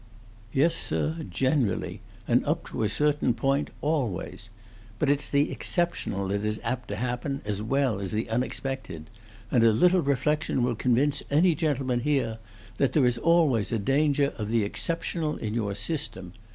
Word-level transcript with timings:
"Yes, 0.51 0.73
sir, 0.73 1.23
generally; 1.29 2.01
and 2.27 2.43
up 2.45 2.65
to 2.69 2.81
a 2.81 2.89
certain 2.89 3.35
point, 3.35 3.69
always. 3.81 4.49
But 4.97 5.11
it's 5.11 5.29
the 5.29 5.51
exceptional 5.51 6.27
that 6.29 6.43
is 6.43 6.59
apt 6.63 6.87
to 6.87 6.95
happen, 6.95 7.39
as 7.45 7.61
well 7.61 7.99
as 7.99 8.11
the 8.11 8.27
unexpected. 8.27 9.11
And 9.51 9.63
a 9.63 9.71
little 9.71 10.01
reflection 10.01 10.63
will 10.63 10.73
convince 10.73 11.21
any 11.29 11.53
gentleman 11.53 11.99
here 11.99 12.39
that 12.77 12.93
there 12.93 13.05
is 13.05 13.19
always 13.19 13.71
a 13.71 13.77
danger 13.77 14.33
of 14.39 14.49
the 14.49 14.63
exceptional 14.63 15.37
in 15.37 15.53
your 15.53 15.75
system. 15.75 16.33